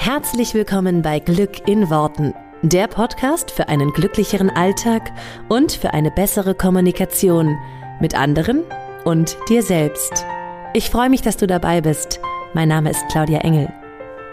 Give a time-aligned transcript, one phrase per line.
[0.00, 5.10] Herzlich willkommen bei Glück in Worten, der Podcast für einen glücklicheren Alltag
[5.48, 7.58] und für eine bessere Kommunikation
[8.00, 8.62] mit anderen
[9.04, 10.24] und dir selbst.
[10.72, 12.20] Ich freue mich, dass du dabei bist.
[12.54, 13.70] Mein Name ist Claudia Engel.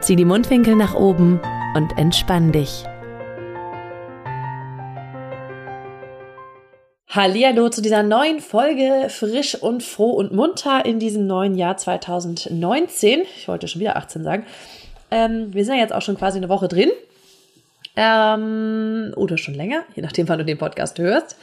[0.02, 1.42] Zieh die Mundwinkel nach oben
[1.76, 2.86] und entspann dich.
[7.10, 13.24] Hallihallo zu dieser neuen Folge, frisch und froh und munter in diesem neuen Jahr 2019.
[13.36, 14.46] Ich wollte schon wieder 18 sagen.
[15.16, 16.92] Ähm, wir sind ja jetzt auch schon quasi eine Woche drin.
[17.96, 21.38] Ähm, oder schon länger, je nachdem, wann du den Podcast hörst.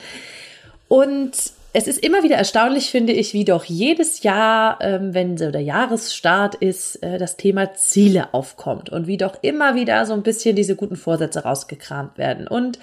[0.88, 1.32] Und
[1.72, 5.62] es ist immer wieder erstaunlich, finde ich, wie doch jedes Jahr, ähm, wenn so der
[5.62, 10.54] Jahresstart ist, äh, das Thema Ziele aufkommt und wie doch immer wieder so ein bisschen
[10.54, 12.46] diese guten Vorsätze rausgekramt werden.
[12.46, 12.78] Und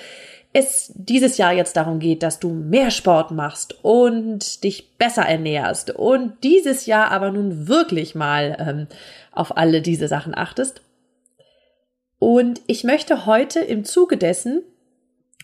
[0.51, 5.91] es dieses Jahr jetzt darum geht, dass du mehr Sport machst und dich besser ernährst
[5.91, 8.87] und dieses Jahr aber nun wirklich mal ähm,
[9.31, 10.81] auf alle diese Sachen achtest.
[12.17, 14.63] Und ich möchte heute im Zuge dessen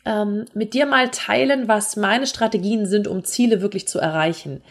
[0.06, 4.62] ähm, mit dir mal teilen, was meine Strategien sind, um Ziele wirklich zu erreichen.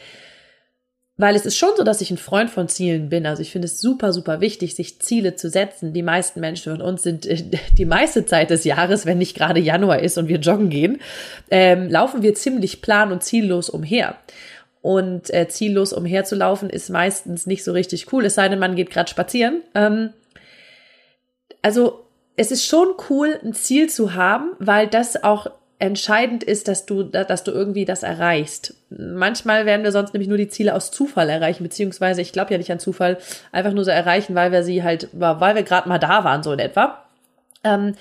[1.16, 3.24] Weil es ist schon so, dass ich ein Freund von Zielen bin.
[3.24, 5.92] Also ich finde es super, super wichtig, sich Ziele zu setzen.
[5.92, 7.40] Die meisten Menschen von uns sind äh,
[7.78, 11.00] die meiste Zeit des Jahres, wenn nicht gerade Januar ist und wir joggen gehen,
[11.50, 14.16] ähm, laufen wir ziemlich plan und ziellos umher.
[14.82, 18.90] Und äh, ziellos umherzulaufen ist meistens nicht so richtig cool, es sei denn, man geht
[18.90, 19.62] gerade spazieren.
[19.74, 20.10] Ähm,
[21.62, 22.04] also
[22.36, 25.46] es ist schon cool, ein Ziel zu haben, weil das auch
[25.78, 28.74] entscheidend ist, dass du, dass du irgendwie das erreichst.
[28.90, 32.58] Manchmal werden wir sonst nämlich nur die Ziele aus Zufall erreichen, beziehungsweise ich glaube ja
[32.58, 33.18] nicht an Zufall,
[33.52, 36.52] einfach nur so erreichen, weil wir sie halt, weil wir gerade mal da waren, so
[36.52, 37.04] in etwa.
[37.64, 37.94] Ähm,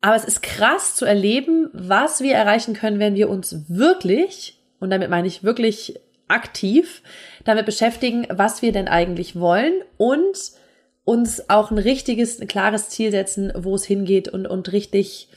[0.00, 4.90] aber es ist krass zu erleben, was wir erreichen können, wenn wir uns wirklich, und
[4.90, 7.02] damit meine ich wirklich aktiv,
[7.44, 10.36] damit beschäftigen, was wir denn eigentlich wollen und
[11.04, 15.28] uns auch ein richtiges, ein klares Ziel setzen, wo es hingeht und, und richtig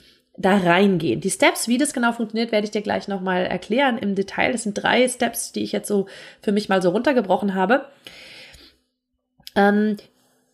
[0.41, 1.21] da reingehen.
[1.21, 4.51] Die Steps, wie das genau funktioniert, werde ich dir gleich nochmal erklären im Detail.
[4.51, 6.07] Das sind drei Steps, die ich jetzt so
[6.41, 7.85] für mich mal so runtergebrochen habe.
[9.55, 9.97] Ähm,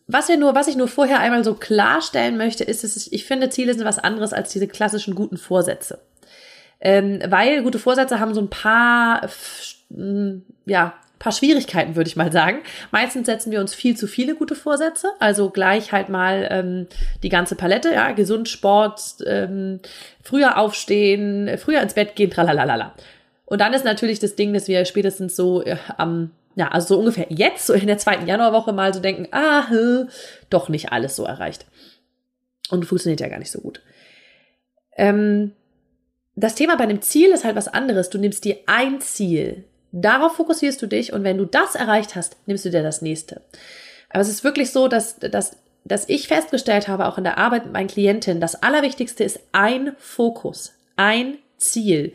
[0.06, 3.50] was wir nur, was ich nur vorher einmal so klarstellen möchte, ist, dass ich, finde,
[3.50, 6.00] Ziele sind was anderes als diese klassischen guten Vorsätze.
[6.80, 9.28] Ähm, weil gute Vorsätze haben so ein paar,
[10.66, 12.58] ja, paar Schwierigkeiten, würde ich mal sagen.
[12.90, 16.86] Meistens setzen wir uns viel zu viele gute Vorsätze, also gleich halt mal ähm,
[17.22, 19.80] die ganze Palette, ja, gesund, Sport, ähm,
[20.22, 22.94] früher aufstehen, früher ins Bett gehen, tralalala.
[23.44, 26.98] Und dann ist natürlich das Ding, dass wir spätestens so äh, am, ja, also so
[27.00, 29.64] ungefähr jetzt, so in der zweiten Januarwoche mal so denken, ah,
[30.50, 31.66] doch nicht alles so erreicht.
[32.70, 33.80] Und funktioniert ja gar nicht so gut.
[34.96, 35.52] Ähm,
[36.36, 38.10] das Thema bei einem Ziel ist halt was anderes.
[38.10, 42.36] Du nimmst dir ein Ziel, Darauf fokussierst du dich und wenn du das erreicht hast,
[42.46, 43.40] nimmst du dir das nächste.
[44.10, 47.64] Aber es ist wirklich so, dass, dass, dass ich festgestellt habe, auch in der Arbeit
[47.64, 52.12] mit meinen Klientinnen, das Allerwichtigste ist ein Fokus, ein Ziel.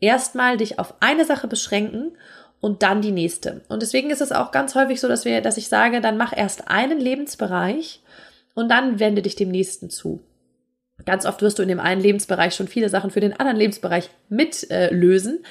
[0.00, 2.12] Erstmal dich auf eine Sache beschränken
[2.60, 3.62] und dann die nächste.
[3.68, 6.36] Und deswegen ist es auch ganz häufig so, dass wir, dass ich sage, dann mach
[6.36, 8.02] erst einen Lebensbereich
[8.54, 10.20] und dann wende dich dem nächsten zu.
[11.04, 14.08] Ganz oft wirst du in dem einen Lebensbereich schon viele Sachen für den anderen Lebensbereich
[14.28, 15.44] mitlösen.
[15.44, 15.46] Äh,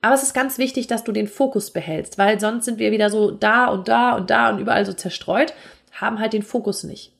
[0.00, 3.10] aber es ist ganz wichtig, dass du den Fokus behältst, weil sonst sind wir wieder
[3.10, 5.52] so da und da und da und überall so zerstreut,
[5.92, 7.12] haben halt den Fokus nicht.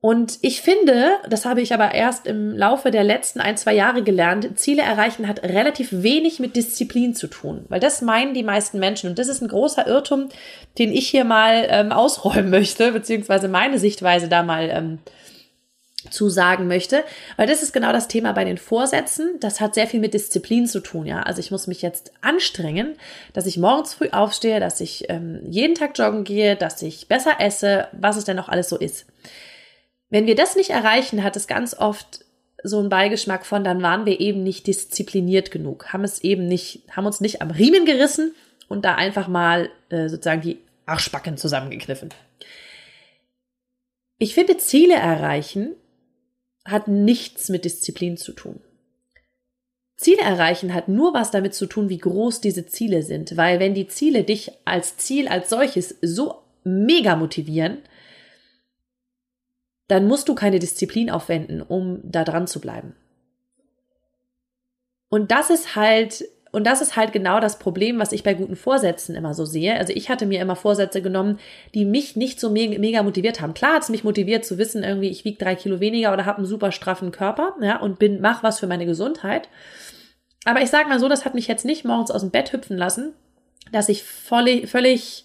[0.00, 4.04] Und ich finde, das habe ich aber erst im Laufe der letzten ein, zwei Jahre
[4.04, 8.78] gelernt, Ziele erreichen hat relativ wenig mit Disziplin zu tun, weil das meinen die meisten
[8.78, 9.10] Menschen.
[9.10, 10.28] Und das ist ein großer Irrtum,
[10.78, 14.98] den ich hier mal ähm, ausräumen möchte, beziehungsweise meine Sichtweise da mal ähm,
[16.10, 17.04] zu sagen möchte,
[17.36, 19.38] weil das ist genau das Thema bei den Vorsätzen.
[19.40, 21.22] Das hat sehr viel mit Disziplin zu tun, ja.
[21.22, 22.94] Also ich muss mich jetzt anstrengen,
[23.32, 27.40] dass ich morgens früh aufstehe, dass ich ähm, jeden Tag joggen gehe, dass ich besser
[27.40, 29.06] esse, was es denn noch alles so ist.
[30.10, 32.24] Wenn wir das nicht erreichen, hat es ganz oft
[32.62, 36.82] so einen Beigeschmack von, dann waren wir eben nicht diszipliniert genug, haben es eben nicht,
[36.90, 38.34] haben uns nicht am Riemen gerissen
[38.68, 42.08] und da einfach mal äh, sozusagen die Arschbacken zusammengekniffen.
[44.18, 45.76] Ich finde, Ziele erreichen
[46.70, 48.60] hat nichts mit Disziplin zu tun.
[49.96, 53.74] Ziele erreichen hat nur was damit zu tun, wie groß diese Ziele sind, weil wenn
[53.74, 57.78] die Ziele dich als Ziel als solches so mega motivieren,
[59.88, 62.94] dann musst du keine Disziplin aufwenden, um da dran zu bleiben.
[65.08, 68.56] Und das ist halt und das ist halt genau das Problem, was ich bei guten
[68.56, 69.76] Vorsätzen immer so sehe.
[69.76, 71.38] Also ich hatte mir immer Vorsätze genommen,
[71.74, 73.54] die mich nicht so mega motiviert haben.
[73.54, 76.38] Klar hat es mich motiviert zu wissen, irgendwie ich wiege drei Kilo weniger oder habe
[76.38, 79.48] einen super straffen Körper, ja, und bin mach was für meine Gesundheit.
[80.44, 82.78] Aber ich sage mal so, das hat mich jetzt nicht morgens aus dem Bett hüpfen
[82.78, 83.12] lassen,
[83.70, 85.24] dass ich voll, völlig,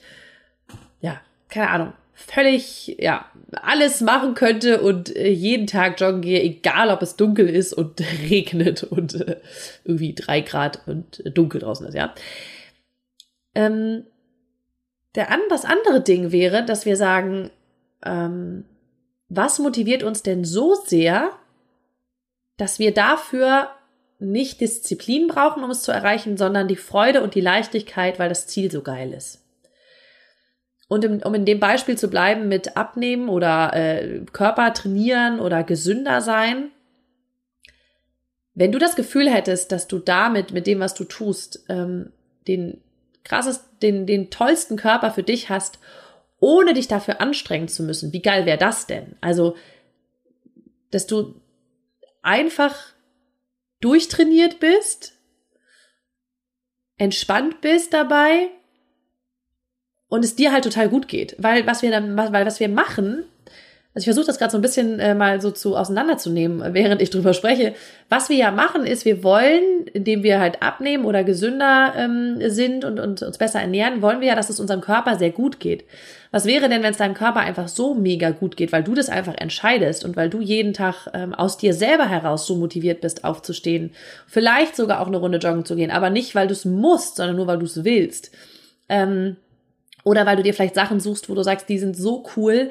[1.00, 1.94] ja, keine Ahnung,
[2.26, 7.50] völlig, ja, alles machen könnte und äh, jeden Tag joggen gehe, egal ob es dunkel
[7.50, 9.38] ist und regnet und äh,
[9.84, 12.14] irgendwie drei Grad und dunkel draußen ist, ja.
[13.56, 14.06] Ähm,
[15.16, 17.52] der an, das andere Ding wäre, dass wir sagen,
[18.04, 18.66] ähm,
[19.30, 21.32] was motiviert uns denn so sehr,
[22.58, 23.70] dass wir dafür
[24.20, 28.48] nicht Disziplin brauchen, um es zu erreichen, sondern die Freude und die Leichtigkeit, weil das
[28.48, 29.43] Ziel so geil ist.
[30.94, 35.64] Und im, um in dem Beispiel zu bleiben mit Abnehmen oder äh, Körper trainieren oder
[35.64, 36.70] gesünder sein,
[38.54, 42.12] wenn du das Gefühl hättest, dass du damit, mit dem, was du tust, ähm,
[42.48, 42.80] den
[43.24, 45.80] krassesten, den, den tollsten Körper für dich hast,
[46.40, 49.16] ohne dich dafür anstrengen zu müssen, wie geil wäre das denn?
[49.20, 49.56] Also,
[50.92, 51.42] dass du
[52.22, 52.76] einfach
[53.80, 55.14] durchtrainiert bist,
[56.98, 58.52] entspannt bist dabei
[60.14, 61.36] und es dir halt total gut geht.
[61.40, 63.24] Weil was wir dann, weil was wir machen,
[63.96, 67.10] also ich versuche das gerade so ein bisschen äh, mal so zu auseinanderzunehmen, während ich
[67.10, 67.74] drüber spreche.
[68.10, 72.86] Was wir ja machen, ist, wir wollen, indem wir halt abnehmen oder gesünder ähm, sind
[72.86, 75.84] und, und uns besser ernähren, wollen wir ja, dass es unserem Körper sehr gut geht.
[76.30, 79.10] Was wäre denn, wenn es deinem Körper einfach so mega gut geht, weil du das
[79.10, 83.24] einfach entscheidest und weil du jeden Tag ähm, aus dir selber heraus so motiviert bist,
[83.24, 83.94] aufzustehen,
[84.28, 87.36] vielleicht sogar auch eine Runde joggen zu gehen, aber nicht, weil du es musst, sondern
[87.36, 88.30] nur, weil du es willst.
[88.90, 89.38] Ähm,
[90.04, 92.70] oder weil du dir vielleicht Sachen suchst, wo du sagst, die sind so cool,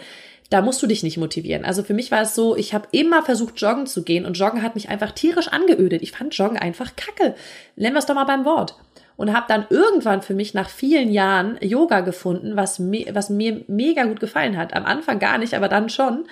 [0.50, 1.64] da musst du dich nicht motivieren.
[1.64, 4.62] Also für mich war es so, ich habe immer versucht, joggen zu gehen und Joggen
[4.62, 6.02] hat mich einfach tierisch angeödet.
[6.02, 7.34] Ich fand Joggen einfach kacke.
[7.75, 8.76] Nennen wir es doch mal beim Wort.
[9.17, 13.62] Und habe dann irgendwann für mich nach vielen Jahren Yoga gefunden, was, me was mir
[13.67, 14.75] mega gut gefallen hat.
[14.75, 16.25] Am Anfang gar nicht, aber dann schon.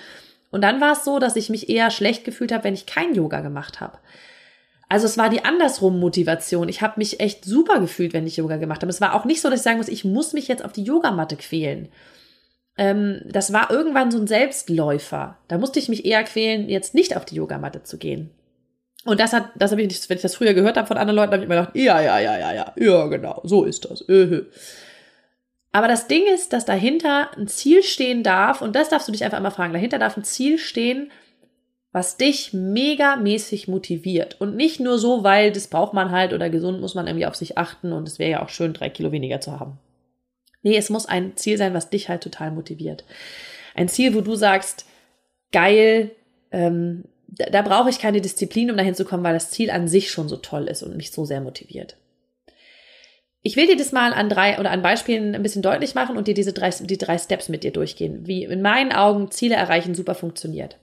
[0.51, 3.15] Und dann war es so, dass ich mich eher schlecht gefühlt habe, wenn ich kein
[3.15, 3.97] Yoga gemacht habe.
[4.91, 6.69] Also es war die andersrum Motivation.
[6.69, 8.89] Ich habe mich echt super gefühlt, wenn ich Yoga gemacht habe.
[8.89, 10.83] Es war auch nicht so, dass ich sagen muss, ich muss mich jetzt auf die
[10.83, 11.89] Yogamatte quälen
[12.77, 15.37] ähm, das war irgendwann so ein Selbstläufer.
[15.47, 18.31] Da musste ich mich eher quälen, jetzt nicht auf die Yogamatte zu gehen.
[19.03, 21.33] Und das hat, das habe ich wenn ich das früher gehört habe von anderen Leuten,
[21.33, 24.07] habe ich immer gedacht, ja, ja, ja, ja, ja, ja, genau, so ist das.
[24.07, 24.45] Öhö.
[25.71, 29.23] Aber das Ding ist, dass dahinter ein Ziel stehen darf, und das darfst du dich
[29.23, 31.11] einfach immer fragen, dahinter darf ein Ziel stehen,
[31.91, 34.39] was dich megamäßig motiviert.
[34.39, 37.35] Und nicht nur so, weil das braucht man halt oder gesund muss man irgendwie auf
[37.35, 39.77] sich achten und es wäre ja auch schön, drei Kilo weniger zu haben.
[40.63, 43.03] Nee, es muss ein Ziel sein, was dich halt total motiviert.
[43.75, 44.85] Ein Ziel, wo du sagst,
[45.51, 46.11] geil,
[46.51, 49.87] ähm, da, da brauche ich keine Disziplin, um dahin zu kommen, weil das Ziel an
[49.87, 51.97] sich schon so toll ist und mich so sehr motiviert.
[53.43, 56.27] Ich will dir das mal an drei oder an Beispielen ein bisschen deutlich machen und
[56.27, 59.95] dir diese drei, die drei Steps mit dir durchgehen, wie in meinen Augen Ziele erreichen
[59.95, 60.77] super funktioniert.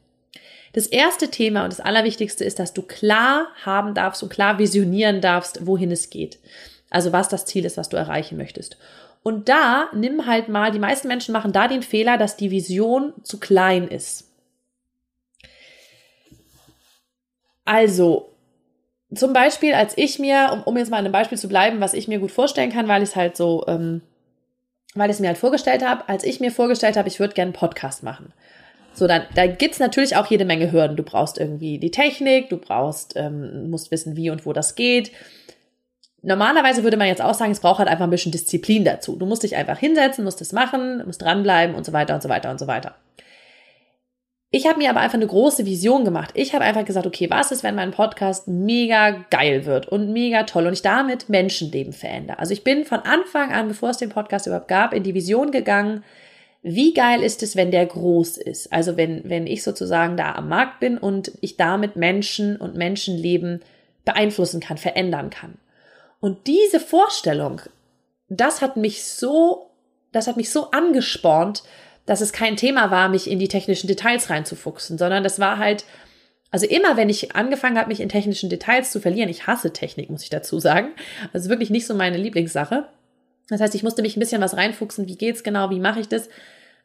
[0.73, 5.20] Das erste Thema und das Allerwichtigste ist, dass du klar haben darfst und klar visionieren
[5.20, 6.38] darfst, wohin es geht.
[6.91, 8.76] Also was das Ziel ist, was du erreichen möchtest.
[9.23, 13.12] Und da nimm halt mal, die meisten Menschen machen da den Fehler, dass die Vision
[13.23, 14.25] zu klein ist.
[17.64, 18.35] Also,
[19.14, 21.93] zum Beispiel, als ich mir, um, um jetzt mal an einem Beispiel zu bleiben, was
[21.93, 24.00] ich mir gut vorstellen kann, weil ich es halt so, ähm,
[24.94, 27.50] weil ich es mir halt vorgestellt habe, als ich mir vorgestellt habe, ich würde gerne
[27.50, 28.32] einen Podcast machen.
[28.99, 30.97] So, dann, da gibt's natürlich auch jede Menge Hürden.
[30.97, 35.12] Du brauchst irgendwie die Technik, du brauchst, ähm, musst wissen, wie und wo das geht.
[36.23, 39.15] Normalerweise würde man jetzt auch sagen, es braucht halt einfach ein bisschen Disziplin dazu.
[39.17, 42.29] Du musst dich einfach hinsetzen, musst es machen, musst dranbleiben und so weiter und so
[42.29, 42.97] weiter und so weiter.
[44.50, 46.31] Ich habe mir aber einfach eine große Vision gemacht.
[46.35, 50.45] Ich habe einfach gesagt, okay, was ist, wenn mein Podcast mega geil wird und mega
[50.45, 52.38] toll und ich damit Menschenleben verändere?
[52.38, 55.50] Also ich bin von Anfang an, bevor es den Podcast überhaupt gab, in die Vision
[55.50, 56.02] gegangen,
[56.62, 58.73] wie geil ist es, wenn der groß ist?
[58.73, 63.61] Also wenn, wenn ich sozusagen da am Markt bin und ich damit Menschen und Menschenleben
[64.05, 65.59] beeinflussen kann, verändern kann.
[66.21, 67.61] Und diese Vorstellung,
[68.29, 69.71] das hat mich so,
[70.12, 71.62] das hat mich so angespornt,
[72.07, 75.85] dass es kein Thema war, mich in die technischen Details reinzufuchsen, sondern das war halt,
[76.50, 80.09] also immer, wenn ich angefangen habe, mich in technischen Details zu verlieren, ich hasse Technik,
[80.09, 80.88] muss ich dazu sagen,
[81.33, 82.88] also wirklich nicht so meine Lieblingssache.
[83.49, 86.09] Das heißt, ich musste mich ein bisschen was reinfuchsen, wie geht's genau, wie mache ich
[86.09, 86.28] das,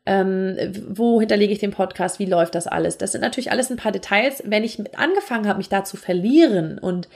[0.06, 0.58] ähm,
[0.90, 2.98] wo hinterlege ich den Podcast, wie läuft das alles.
[2.98, 4.44] Das sind natürlich alles ein paar Details.
[4.46, 7.08] Wenn ich angefangen habe, mich da zu verlieren und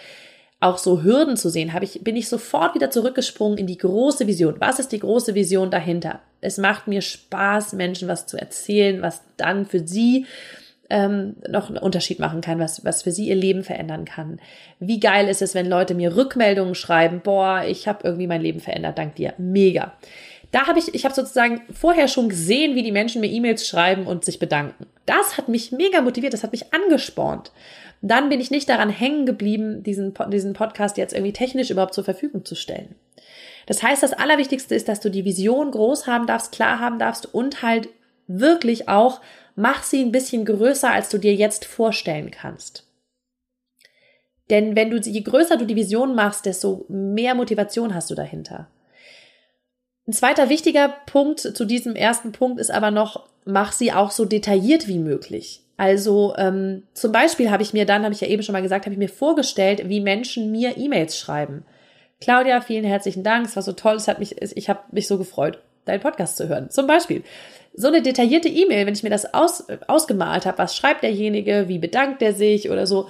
[0.60, 4.26] auch so Hürden zu sehen, habe ich, bin ich sofort wieder zurückgesprungen in die große
[4.26, 4.56] Vision.
[4.60, 6.22] Was ist die große Vision dahinter?
[6.42, 10.26] Es macht mir Spaß, Menschen was zu erzählen, was dann für sie
[10.90, 14.40] ähm, noch einen Unterschied machen kann, was, was für sie ihr Leben verändern kann.
[14.80, 18.60] Wie geil ist es, wenn Leute mir Rückmeldungen schreiben, boah, ich habe irgendwie mein Leben
[18.60, 19.34] verändert, dank dir.
[19.38, 19.94] Mega.
[20.52, 24.08] Da habe ich, ich habe sozusagen vorher schon gesehen, wie die Menschen mir E-Mails schreiben
[24.08, 24.86] und sich bedanken.
[25.06, 27.52] Das hat mich mega motiviert, das hat mich angespornt
[28.02, 32.04] dann bin ich nicht daran hängen geblieben, diesen, diesen Podcast jetzt irgendwie technisch überhaupt zur
[32.04, 32.96] Verfügung zu stellen.
[33.66, 37.34] Das heißt, das Allerwichtigste ist, dass du die Vision groß haben darfst, klar haben darfst
[37.34, 37.90] und halt
[38.28, 39.20] wirklich auch,
[39.58, 42.86] mach sie ein bisschen größer, als du dir jetzt vorstellen kannst.
[44.50, 48.70] Denn wenn du, je größer du die Vision machst, desto mehr Motivation hast du dahinter.
[50.08, 54.24] Ein zweiter wichtiger Punkt zu diesem ersten Punkt ist aber noch, mach sie auch so
[54.24, 55.64] detailliert wie möglich.
[55.76, 58.86] Also ähm, zum Beispiel habe ich mir dann, habe ich ja eben schon mal gesagt,
[58.86, 61.66] habe ich mir vorgestellt, wie Menschen mir E-Mails schreiben.
[62.22, 65.18] Claudia, vielen herzlichen Dank, es war so toll, es hat mich, ich habe mich so
[65.18, 66.70] gefreut, deinen Podcast zu hören.
[66.70, 67.24] Zum Beispiel
[67.74, 71.78] so eine detaillierte E-Mail, wenn ich mir das aus, ausgemalt habe, was schreibt derjenige, wie
[71.78, 73.08] bedankt er sich oder so.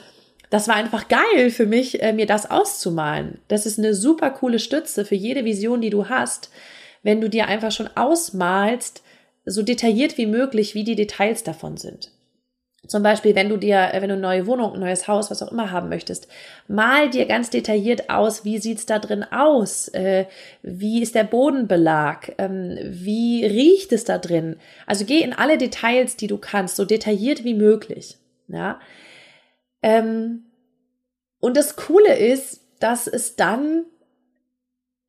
[0.49, 3.39] Das war einfach geil für mich, äh, mir das auszumalen.
[3.47, 6.51] Das ist eine super coole Stütze für jede Vision, die du hast,
[7.03, 9.03] wenn du dir einfach schon ausmalst,
[9.45, 12.11] so detailliert wie möglich, wie die Details davon sind.
[12.87, 15.43] Zum Beispiel, wenn du dir, äh, wenn du eine neue Wohnung, ein neues Haus, was
[15.43, 16.27] auch immer haben möchtest,
[16.67, 19.89] mal dir ganz detailliert aus, wie sieht's da drin aus?
[19.89, 20.25] Äh,
[20.61, 22.33] wie ist der Bodenbelag?
[22.37, 24.55] Ähm, wie riecht es da drin?
[24.85, 28.17] Also geh in alle Details, die du kannst, so detailliert wie möglich.
[28.47, 28.79] Ja.
[29.81, 30.45] Ähm,
[31.39, 33.85] und das Coole ist, dass es dann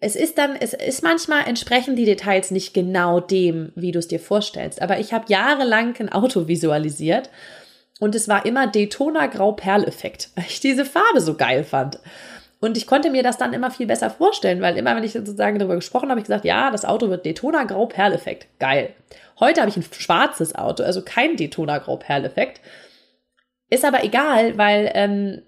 [0.01, 4.07] es ist dann, es ist manchmal entsprechen die Details nicht genau dem, wie du es
[4.07, 4.81] dir vorstellst.
[4.81, 7.31] Aber ich habe jahrelang ein Auto visualisiert
[7.99, 11.99] und es war immer Daytona Grau-Perl-Effekt, weil ich diese Farbe so geil fand.
[12.61, 15.59] Und ich konnte mir das dann immer viel besser vorstellen, weil immer, wenn ich sozusagen
[15.59, 18.49] darüber gesprochen habe, ich gesagt, ja, das Auto wird Daytona Grau-Perl-Effekt.
[18.59, 18.95] Geil.
[19.39, 22.61] Heute habe ich ein schwarzes Auto, also kein Daytona Grau-Perl-Effekt.
[23.71, 25.43] Ist aber egal, weil ähm,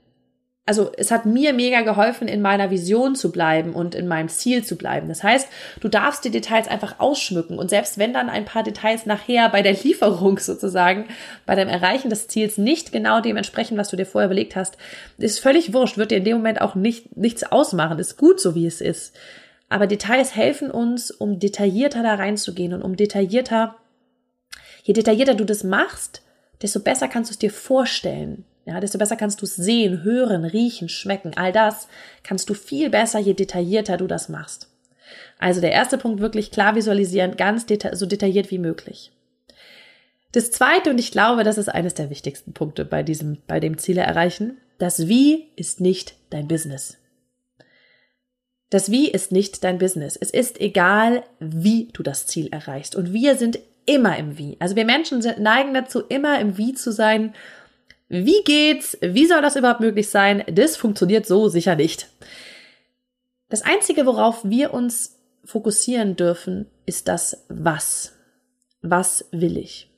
[0.71, 4.63] also es hat mir mega geholfen, in meiner Vision zu bleiben und in meinem Ziel
[4.63, 5.09] zu bleiben.
[5.09, 5.49] Das heißt,
[5.81, 9.63] du darfst die Details einfach ausschmücken und selbst wenn dann ein paar Details nachher bei
[9.63, 11.09] der Lieferung sozusagen,
[11.45, 14.77] bei dem Erreichen des Ziels nicht genau dem entsprechen, was du dir vorher überlegt hast,
[15.19, 18.55] ist völlig wurscht, wird dir in dem Moment auch nicht, nichts ausmachen, ist gut so,
[18.55, 19.17] wie es ist.
[19.69, 23.75] Aber Details helfen uns, um detaillierter da reinzugehen und um detaillierter,
[24.85, 26.23] je detaillierter du das machst,
[26.63, 28.45] desto besser kannst du es dir vorstellen.
[28.71, 31.33] Ja, desto besser kannst du es sehen, hören, riechen, schmecken.
[31.35, 31.89] All das
[32.23, 34.69] kannst du viel besser, je detaillierter du das machst.
[35.41, 39.11] Also der erste Punkt wirklich klar visualisieren, ganz deta so detailliert wie möglich.
[40.31, 43.77] Das zweite, und ich glaube, das ist eines der wichtigsten Punkte bei diesem, bei dem
[43.77, 44.59] Ziele erreichen.
[44.79, 46.97] Das Wie ist nicht dein Business.
[48.71, 50.17] Das Wie ist nicht dein Business.
[50.17, 52.95] Es ist egal, wie du das Ziel erreichst.
[52.95, 54.57] Und wir sind immer im Wie.
[54.61, 57.35] Also wir Menschen neigen dazu, immer im Wie zu sein
[58.11, 58.99] wie geht's?
[59.01, 60.43] Wie soll das überhaupt möglich sein?
[60.53, 62.09] Das funktioniert so sicher nicht.
[63.49, 68.13] Das Einzige, worauf wir uns fokussieren dürfen, ist das Was.
[68.83, 69.91] Was will ich?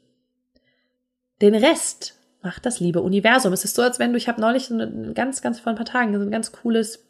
[1.40, 3.54] Den Rest macht das liebe Universum.
[3.54, 5.86] Es ist so, als wenn du, ich habe neulich ein ganz, ganz vor ein paar
[5.86, 7.02] Tagen ein ganz cooles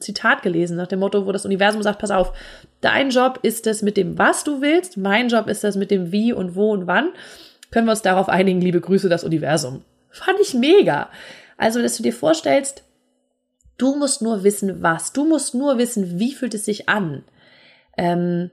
[0.00, 2.34] Zitat gelesen nach dem Motto, wo das Universum sagt, pass auf,
[2.82, 6.12] dein Job ist es mit dem, was du willst, mein Job ist das mit dem
[6.12, 7.10] wie und wo und wann.
[7.70, 9.82] Können wir uns darauf einigen, liebe Grüße, das Universum.
[10.12, 11.10] Fand ich mega.
[11.56, 12.84] Also, dass du dir vorstellst,
[13.78, 15.12] du musst nur wissen, was.
[15.12, 17.24] Du musst nur wissen, wie fühlt es sich an.
[17.96, 18.50] Ähm,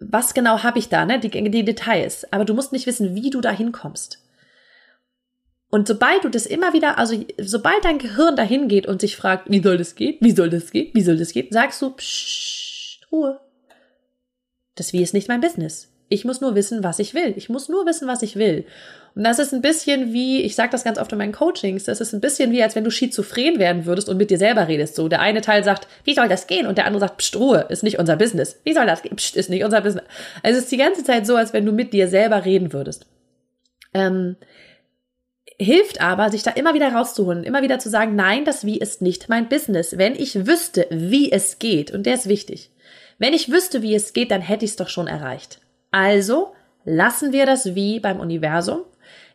[0.00, 1.18] was genau habe ich da, ne?
[1.18, 2.30] Die, die Details.
[2.32, 4.24] Aber du musst nicht wissen, wie du da hinkommst.
[5.70, 9.50] Und sobald du das immer wieder, also sobald dein Gehirn dahin geht und sich fragt,
[9.50, 13.06] wie soll das gehen, wie soll das gehen, wie soll das gehen, sagst du, pssst,
[13.12, 13.40] Ruhe.
[14.74, 15.92] Das Wie ist nicht mein Business.
[16.08, 17.34] Ich muss nur wissen, was ich will.
[17.36, 18.64] Ich muss nur wissen, was ich will.
[19.18, 22.00] Und das ist ein bisschen wie, ich sage das ganz oft in meinen Coachings, das
[22.00, 24.94] ist ein bisschen wie, als wenn du schizophren werden würdest und mit dir selber redest.
[24.94, 26.68] So, der eine Teil sagt, wie soll das gehen?
[26.68, 28.60] Und der andere sagt, pst, Ruhe, ist nicht unser Business.
[28.62, 29.16] Wie soll das gehen?
[29.16, 30.04] Pst, ist nicht unser Business.
[30.44, 33.06] Also es ist die ganze Zeit so, als wenn du mit dir selber reden würdest.
[33.92, 34.36] Ähm,
[35.58, 39.02] hilft aber, sich da immer wieder rauszuholen, immer wieder zu sagen, nein, das Wie ist
[39.02, 39.98] nicht mein Business.
[39.98, 42.70] Wenn ich wüsste, wie es geht, und der ist wichtig,
[43.18, 45.60] wenn ich wüsste, wie es geht, dann hätte ich es doch schon erreicht.
[45.90, 46.52] Also
[46.84, 48.82] lassen wir das Wie beim Universum.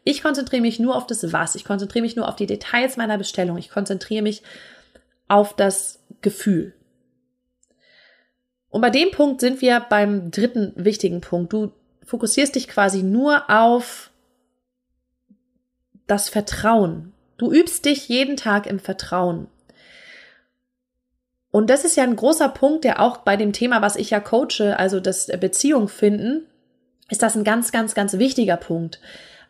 [0.03, 1.55] Ich konzentriere mich nur auf das Was.
[1.55, 3.57] Ich konzentriere mich nur auf die Details meiner Bestellung.
[3.57, 4.43] Ich konzentriere mich
[5.27, 6.74] auf das Gefühl.
[8.69, 11.53] Und bei dem Punkt sind wir beim dritten wichtigen Punkt.
[11.53, 11.72] Du
[12.03, 14.12] fokussierst dich quasi nur auf
[16.07, 17.13] das Vertrauen.
[17.38, 19.48] Du übst dich jeden Tag im Vertrauen.
[21.51, 24.19] Und das ist ja ein großer Punkt, der auch bei dem Thema, was ich ja
[24.19, 26.48] coache, also das Beziehung finden,
[27.10, 29.00] ist das ein ganz, ganz, ganz wichtiger Punkt.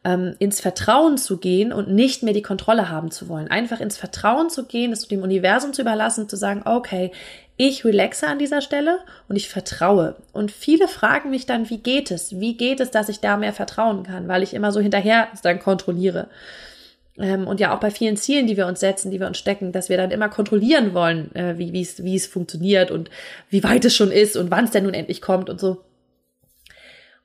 [0.05, 3.47] Ähm, ins Vertrauen zu gehen und nicht mehr die Kontrolle haben zu wollen.
[3.49, 7.11] Einfach ins Vertrauen zu gehen, es dem Universum zu überlassen, zu sagen, okay,
[7.55, 10.15] ich relaxe an dieser Stelle und ich vertraue.
[10.33, 12.39] Und viele fragen mich dann, wie geht es?
[12.39, 14.27] Wie geht es, dass ich da mehr vertrauen kann?
[14.27, 16.27] Weil ich immer so hinterher dann kontrolliere
[17.17, 19.71] ähm, und ja auch bei vielen Zielen, die wir uns setzen, die wir uns stecken,
[19.71, 23.09] dass wir dann immer kontrollieren wollen, äh, wie, es funktioniert und
[23.49, 25.81] wie weit es schon ist und wann es denn nun endlich kommt und so.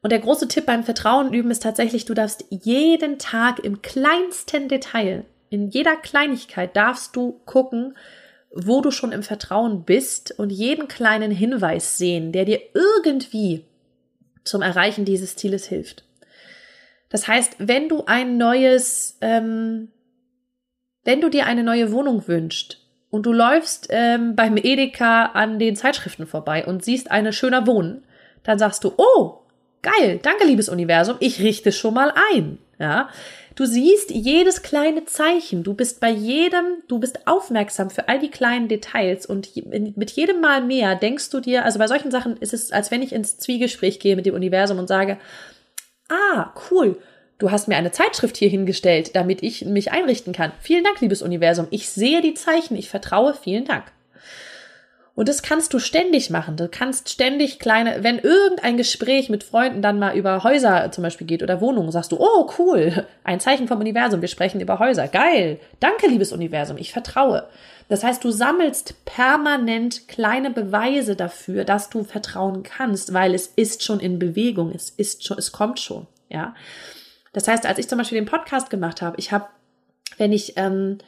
[0.01, 4.69] Und der große Tipp beim Vertrauen üben ist tatsächlich, du darfst jeden Tag im kleinsten
[4.69, 7.97] Detail, in jeder Kleinigkeit darfst du gucken,
[8.51, 13.65] wo du schon im Vertrauen bist und jeden kleinen Hinweis sehen, der dir irgendwie
[14.45, 16.05] zum Erreichen dieses Zieles hilft.
[17.09, 19.89] Das heißt, wenn du ein neues, ähm,
[21.05, 25.77] wenn du dir eine neue Wohnung wünschst und du läufst ähm, beim Edeka an den
[25.77, 28.05] Zeitschriften vorbei und siehst eine schöner Wohnen,
[28.43, 29.41] dann sagst du, oh,
[29.83, 32.59] geil, danke liebes Universum, ich richte schon mal ein.
[32.81, 33.09] Ja,
[33.57, 38.31] du siehst jedes kleine Zeichen, du bist bei jedem, du bist aufmerksam für all die
[38.31, 39.51] kleinen Details und
[39.97, 43.03] mit jedem Mal mehr denkst du dir, also bei solchen Sachen ist es, als wenn
[43.03, 45.19] ich ins Zwiegespräch gehe mit dem Universum und sage,
[46.09, 46.99] ah, cool,
[47.39, 50.53] du hast mir eine Zeitschrift hier hingestellt, damit ich mich einrichten kann.
[50.61, 51.67] Vielen Dank, liebes Universum.
[51.71, 53.85] Ich sehe die Zeichen, ich vertraue, vielen Dank.
[55.19, 56.57] Und das kannst du ständig machen.
[56.57, 61.27] Du kannst ständig kleine, wenn irgendein Gespräch mit Freunden dann mal über Häuser zum Beispiel
[61.27, 65.09] geht oder Wohnungen, sagst du, oh cool, ein Zeichen vom Universum, wir sprechen über Häuser.
[65.09, 65.59] Geil.
[65.81, 67.49] Danke, liebes Universum, ich vertraue.
[67.89, 73.83] Das heißt, du sammelst permanent kleine Beweise dafür, dass du vertrauen kannst, weil es ist
[73.83, 76.55] schon in Bewegung, es ist schon, es kommt schon, ja.
[77.33, 79.49] Das heißt, als ich zum Beispiel den Podcast gemacht habe, ich habe,
[80.17, 80.99] wenn ich ähm,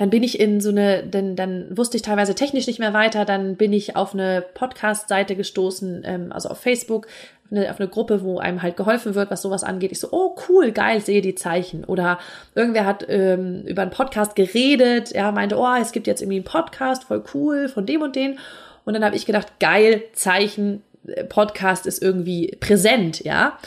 [0.00, 3.26] dann bin ich in so eine, dann, dann wusste ich teilweise technisch nicht mehr weiter,
[3.26, 7.88] dann bin ich auf eine Podcast-Seite gestoßen, ähm, also auf Facebook, auf eine, auf eine
[7.90, 9.92] Gruppe, wo einem halt geholfen wird, was sowas angeht.
[9.92, 11.84] Ich so, oh cool, geil, sehe die Zeichen.
[11.84, 12.18] Oder
[12.54, 16.44] irgendwer hat ähm, über einen Podcast geredet, ja, meinte, oh, es gibt jetzt irgendwie einen
[16.46, 18.38] Podcast, voll cool, von dem und den.
[18.86, 23.58] Und dann habe ich gedacht, geil, Zeichen, äh, Podcast ist irgendwie präsent, ja.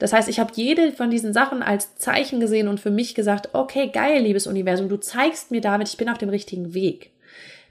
[0.00, 3.50] Das heißt, ich habe jede von diesen Sachen als Zeichen gesehen und für mich gesagt,
[3.52, 7.10] okay, geil, liebes Universum, du zeigst mir damit, ich bin auf dem richtigen Weg.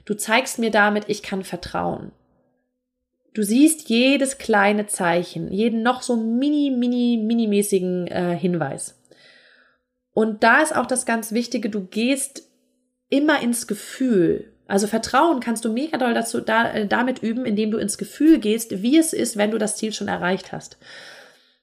[0.04, 2.12] Du zeigst mir damit, ich kann vertrauen.
[3.34, 8.96] Du siehst jedes kleine Zeichen, jeden noch so mini, mini, minimäßigen äh, Hinweis.
[10.12, 12.48] Und da ist auch das ganz Wichtige, du gehst
[13.08, 14.52] immer ins Gefühl.
[14.68, 18.38] Also Vertrauen kannst du mega doll dazu, da, äh, damit üben, indem du ins Gefühl
[18.38, 20.78] gehst, wie es ist, wenn du das Ziel schon erreicht hast.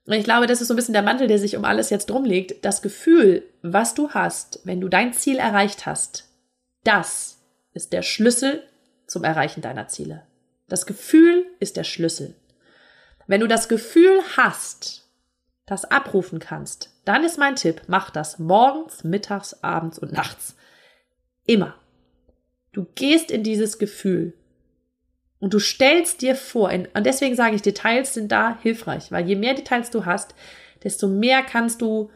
[0.08, 2.10] Und ich glaube, das ist so ein bisschen der Mantel, der sich um alles jetzt
[2.10, 2.64] drum legt.
[2.64, 6.30] Das Gefühl, was du hast, wenn du dein Ziel erreicht hast,
[6.86, 7.40] das
[7.74, 8.64] ist der Schlüssel
[9.06, 10.24] zum Erreichen deiner Ziele.
[10.70, 12.36] Das Gefühl ist der Schlüssel.
[13.28, 15.10] Wenn du das Gefühl hast,
[15.66, 20.56] das abrufen kannst, dann ist mein Tipp, mach das morgens, mittags, abends und nachts.
[21.46, 21.76] Immer.
[22.72, 24.34] Du gehst in dieses Gefühl.
[25.40, 29.36] Und du stellst dir vor, und deswegen sage ich, Details sind da hilfreich, weil je
[29.36, 30.34] mehr Details du hast,
[30.84, 32.10] desto mehr kannst du,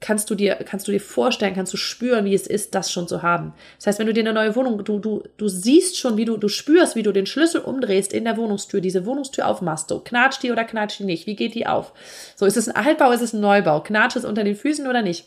[0.00, 3.08] kannst du dir, kannst du dir vorstellen, kannst du spüren, wie es ist, das schon
[3.08, 3.52] zu haben.
[3.76, 6.38] Das heißt, wenn du dir eine neue Wohnung, du, du, du siehst schon, wie du,
[6.38, 10.42] du spürst, wie du den Schlüssel umdrehst in der Wohnungstür, diese Wohnungstür aufmachst, so, knatscht
[10.42, 11.26] die oder knatscht die nicht?
[11.26, 11.92] Wie geht die auf?
[12.36, 13.80] So, ist es ein Altbau, ist es ein Neubau?
[13.82, 15.26] Knatscht es unter den Füßen oder nicht?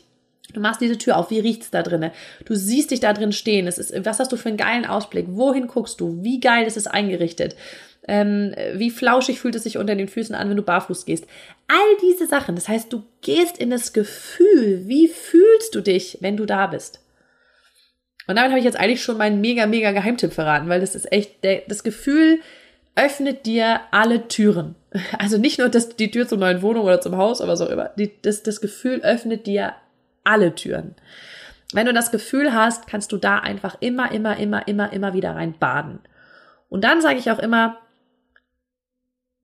[0.52, 2.12] Du machst diese Tür auf, wie riecht's da drinne?
[2.44, 3.66] Du siehst dich da drin stehen.
[3.66, 5.26] Es ist, was hast du für einen geilen Ausblick?
[5.28, 6.22] Wohin guckst du?
[6.22, 7.56] Wie geil ist es eingerichtet?
[8.08, 11.26] Ähm, wie flauschig fühlt es sich unter den Füßen an, wenn du barfuß gehst?
[11.68, 12.56] All diese Sachen.
[12.56, 14.82] Das heißt, du gehst in das Gefühl.
[14.86, 17.00] Wie fühlst du dich, wenn du da bist?
[18.26, 21.10] Und damit habe ich jetzt eigentlich schon meinen mega, mega Geheimtipp verraten, weil das ist
[21.12, 22.40] echt, das Gefühl
[22.94, 24.74] öffnet dir alle Türen.
[25.18, 27.90] Also nicht nur das, die Tür zur neuen Wohnung oder zum Haus, aber so immer.
[27.96, 29.74] Die, das, das Gefühl öffnet dir
[30.24, 30.94] alle Türen.
[31.72, 35.34] Wenn du das Gefühl hast, kannst du da einfach immer, immer, immer, immer, immer wieder
[35.34, 36.00] rein baden.
[36.68, 37.78] Und dann sage ich auch immer,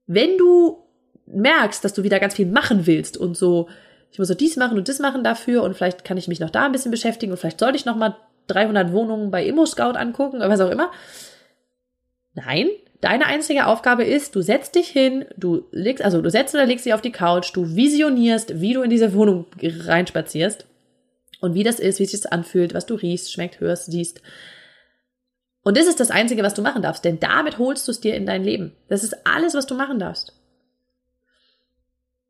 [0.05, 0.83] wenn du
[1.25, 3.67] merkst, dass du wieder ganz viel machen willst und so,
[4.11, 6.49] ich muss so dies machen und das machen dafür und vielleicht kann ich mich noch
[6.49, 8.15] da ein bisschen beschäftigen und vielleicht sollte ich noch mal
[8.47, 10.91] 300 Wohnungen bei Immo Scout angucken oder was auch immer.
[12.33, 12.69] Nein,
[13.01, 16.85] deine einzige Aufgabe ist, du setzt dich hin, du legst, also du setzt oder legst
[16.85, 20.65] dich auf die Couch, du visionierst, wie du in diese Wohnung reinspazierst
[21.41, 24.21] und wie das ist, wie sich das anfühlt, was du riechst, schmeckt, hörst, siehst.
[25.61, 28.15] Und das ist das Einzige, was du machen darfst, denn damit holst du es dir
[28.15, 28.75] in dein Leben.
[28.87, 30.33] Das ist alles, was du machen darfst.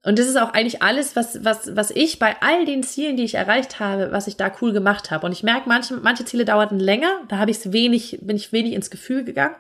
[0.04, 3.26] Und das ist auch eigentlich alles, was, was, was ich bei all den Zielen, die
[3.26, 5.26] ich erreicht habe, was ich da cool gemacht habe.
[5.26, 8.74] Und ich merke, manche, manche Ziele dauerten länger, da habe ich wenig, bin ich wenig
[8.74, 9.56] ins Gefühl gegangen.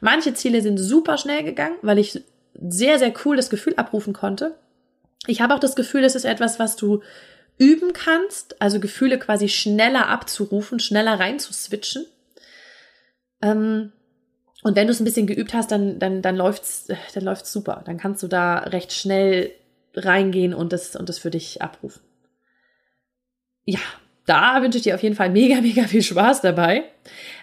[0.00, 2.22] Manche Ziele sind super schnell gegangen, weil ich
[2.60, 4.56] sehr, sehr cool das Gefühl abrufen konnte.
[5.26, 7.02] Ich habe auch das Gefühl, es ist etwas, was du
[7.58, 12.06] üben kannst, also Gefühle quasi schneller abzurufen, schneller reinzuswitchen.
[13.42, 13.92] Ähm,
[14.62, 17.82] und wenn du es ein bisschen geübt hast, dann, dann, dann läuft's, dann läuft's super.
[17.84, 19.52] Dann kannst du da recht schnell
[19.94, 22.02] reingehen und das, und das für dich abrufen.
[23.64, 23.80] Ja,
[24.26, 26.84] da wünsche ich dir auf jeden Fall mega, mega viel Spaß dabei.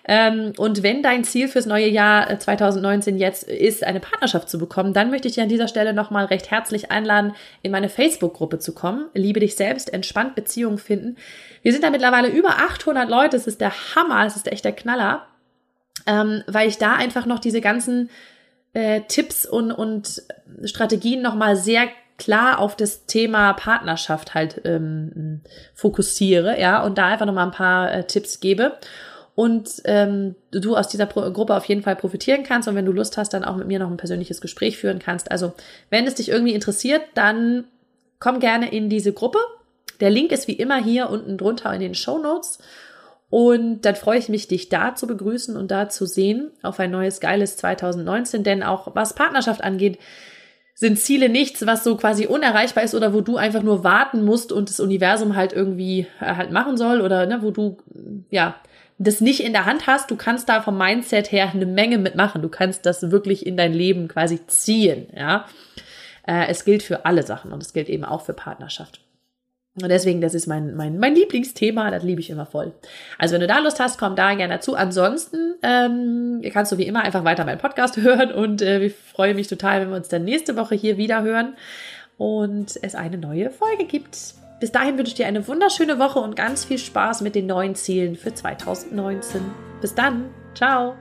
[0.07, 4.59] Ähm, und wenn dein Ziel fürs neue Jahr 2019 äh, jetzt ist, eine Partnerschaft zu
[4.59, 8.59] bekommen, dann möchte ich dir an dieser Stelle nochmal recht herzlich einladen, in meine Facebook-Gruppe
[8.59, 9.07] zu kommen.
[9.15, 11.17] Liebe dich selbst, entspannt Beziehungen finden.
[11.63, 13.35] Wir sind da mittlerweile über 800 Leute.
[13.35, 15.25] Es ist der Hammer, es ist echt der Knaller,
[16.05, 18.11] ähm, weil ich da einfach noch diese ganzen
[18.73, 20.21] äh, Tipps und, und
[20.65, 21.87] Strategien nochmal sehr
[22.17, 25.41] klar auf das Thema Partnerschaft halt ähm,
[25.73, 28.77] fokussiere, ja, und da einfach nochmal ein paar äh, Tipps gebe
[29.36, 32.93] und ähm, du aus dieser Pro Gruppe auf jeden Fall profitieren kannst und wenn du
[32.93, 35.30] Lust hast, dann auch mit mir noch ein persönliches Gespräch führen kannst.
[35.30, 35.54] Also,
[35.89, 37.65] wenn es dich irgendwie interessiert, dann
[38.19, 39.39] komm gerne in diese Gruppe.
[40.00, 42.60] Der Link ist wie immer hier unten drunter in den Show Notes.
[43.30, 46.91] Und dann freue ich mich, dich da zu begrüßen und da zu sehen auf ein
[46.91, 48.43] neues geiles 2019.
[48.43, 50.00] Denn auch was Partnerschaft angeht,
[50.76, 54.52] sind Ziele nichts, was so quasi unerreichbar ist oder wo du einfach nur warten musst
[54.52, 57.78] und das Universum halt irgendwie äh, halt machen soll oder ne, wo du
[58.30, 58.56] ja
[58.97, 62.41] das nicht in der Hand hast, du kannst da vom Mindset her eine Menge mitmachen.
[62.41, 65.45] Du kannst das wirklich in dein Leben quasi ziehen, ja.
[66.27, 69.01] Äh, es gilt für alle Sachen und es gilt eben auch für Partnerschaft.
[69.81, 72.71] Und deswegen, das ist mein, mein, mein Lieblingsthema, das liebe ich immer voll.
[73.17, 74.75] Also wenn du da Lust hast, komm da gerne dazu.
[74.75, 79.34] Ansonsten ähm, kannst du wie immer einfach weiter meinen Podcast hören und äh, ich freue
[79.34, 81.55] mich total, wenn wir uns dann nächste Woche hier wieder hören
[82.17, 84.36] und es eine neue Folge gibt.
[84.59, 87.75] Bis dahin wünsche ich dir eine wunderschöne Woche und ganz viel Spaß mit den neuen
[87.75, 89.41] Zielen für 2019.
[89.81, 90.29] Bis dann.
[90.53, 90.95] Ciao.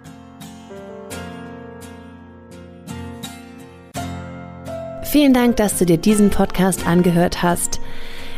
[5.05, 7.81] Vielen Dank, dass du dir diesen Podcast angehört hast.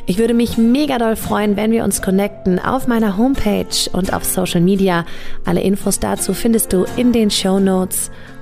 [0.04, 4.24] Ich würde mich mega doll freuen, wenn wir uns connecten auf meiner Homepage und auf
[4.24, 5.06] Social Media.
[5.46, 8.10] Alle Infos dazu findest du in den Show Notes.